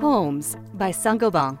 [0.00, 1.58] Homes by Saint-Gobain.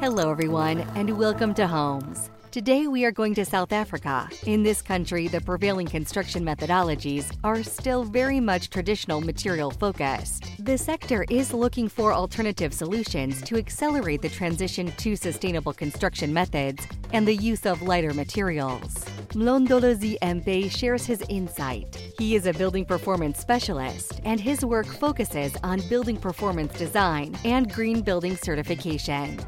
[0.00, 2.30] Hello, everyone, and welcome to Homes.
[2.50, 4.28] Today, we are going to South Africa.
[4.46, 10.44] In this country, the prevailing construction methodologies are still very much traditional material focused.
[10.60, 16.86] The sector is looking for alternative solutions to accelerate the transition to sustainable construction methods
[17.12, 19.04] and the use of lighter materials.
[19.34, 21.96] Mlondolozi Mpe shares his insight.
[22.18, 27.72] He is a building performance specialist, and his work focuses on building performance design and
[27.72, 29.38] green building certification.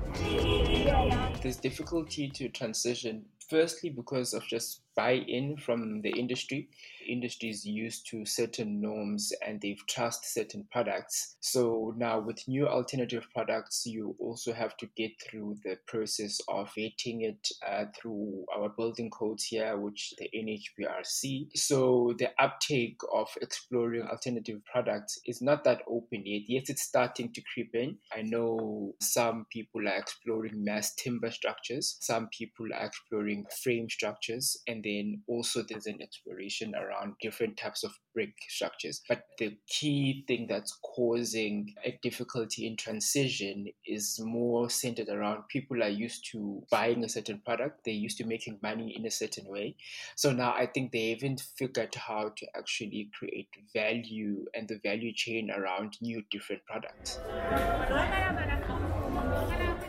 [1.43, 6.69] There's difficulty to transition, firstly, because of just buy in from the industry.
[7.09, 11.37] Industry is used to certain norms and they've trust certain products.
[11.41, 16.69] So now with new alternative products, you also have to get through the process of
[16.77, 21.57] vetting it uh, through our building codes here, which the NHBRC.
[21.57, 26.43] So the uptake of exploring alternative products is not that open yet.
[26.49, 27.99] Yes, it's starting to creep in.
[28.13, 34.57] I know some people are exploring mass timber structures, some people are exploring frame structures,
[34.67, 39.01] and then also there's an exploration around different types of brick structures.
[39.09, 45.85] But the key thing that's causing a difficulty in transition is more centered around people
[45.85, 49.47] are used to buying a certain product, they're used to making money in a certain
[49.47, 49.77] way.
[50.17, 55.13] So now I think they haven't figured how to actually create value and the value
[55.15, 57.21] chain around new different products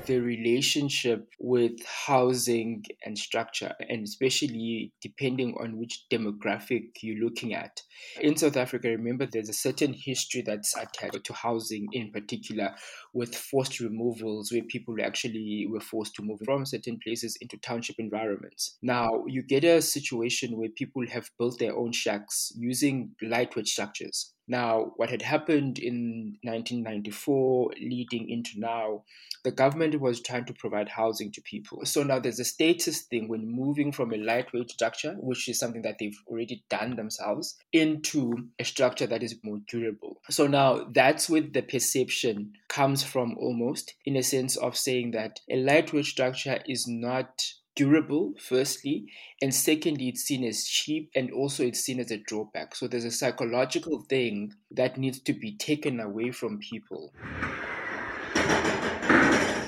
[0.09, 7.81] the relationship with housing and structure, and especially depending on which demographic you're looking at.
[8.21, 12.75] In South Africa, remember there's a certain history that's attached to housing in particular,
[13.13, 17.95] with forced removals where people actually were forced to move from certain places into township
[17.97, 18.77] environments.
[18.81, 24.33] Now, you get a situation where people have built their own shacks using lightweight structures.
[24.49, 29.03] Now, what had happened in 1994 leading into now,
[29.43, 31.85] the government was trying to provide housing to people.
[31.85, 35.83] So now there's a status thing when moving from a lightweight structure, which is something
[35.83, 40.19] that they've already done themselves, into a structure that is more durable.
[40.31, 45.41] So now that's where the perception comes from almost, in a sense of saying that
[45.49, 49.05] a lightweight structure is not durable, firstly,
[49.41, 52.75] and secondly, it's seen as cheap and also it's seen as a drawback.
[52.75, 57.13] So there's a psychological thing that needs to be taken away from people.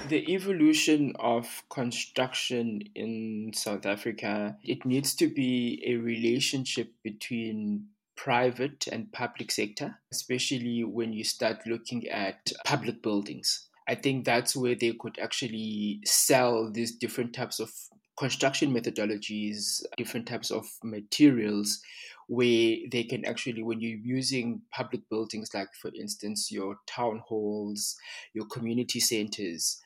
[0.09, 7.85] The evolution of construction in South Africa, it needs to be a relationship between
[8.17, 13.69] private and public sector, especially when you start looking at public buildings.
[13.87, 17.71] I think that's where they could actually sell these different types of
[18.21, 21.81] construction methodologies, different types of materials
[22.27, 27.97] where they can actually, when you're using public buildings, like for instance, your town halls,
[28.35, 29.81] your community centers,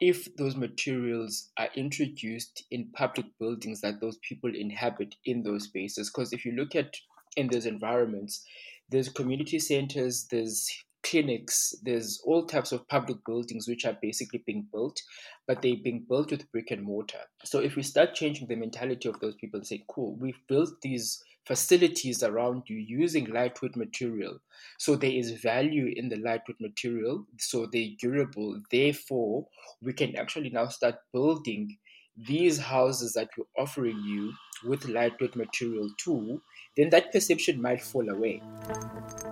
[0.00, 6.10] if those materials are introduced in public buildings that those people inhabit in those spaces,
[6.10, 6.96] because if you look at
[7.36, 8.46] in those environments,
[8.88, 10.70] there's community centers, there's
[11.04, 15.00] clinics, there's all types of public buildings which are basically being built,
[15.46, 17.20] but they're being built with brick and mortar.
[17.44, 20.80] So if we start changing the mentality of those people and say, cool, we've built
[20.82, 24.38] these facilities around you using lightweight material.
[24.78, 28.60] So there is value in the lightweight material, so they're durable.
[28.70, 29.46] Therefore,
[29.82, 31.76] we can actually now start building
[32.16, 34.32] these houses that we're offering you
[34.64, 36.40] with lightweight material too,
[36.76, 38.42] then that perception might fall away.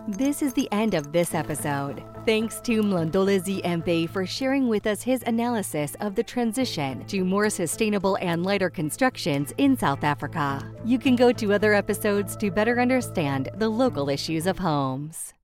[0.09, 2.03] This is the end of this episode.
[2.25, 7.51] Thanks to Mlondolozi Mpe for sharing with us his analysis of the transition to more
[7.51, 10.63] sustainable and lighter constructions in South Africa.
[10.85, 15.35] You can go to other episodes to better understand the local issues of homes.